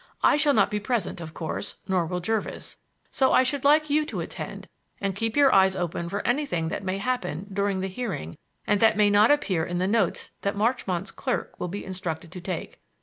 [0.23, 2.77] I shall not be present, of course, nor will Jervis,
[3.11, 4.67] so I should like you to attend
[4.99, 8.35] and keep your eyes open for anything that may happen during the hearing
[8.65, 12.41] and that may not appear in the notes that Marchmont's clerk will be instructed to
[12.41, 12.81] take.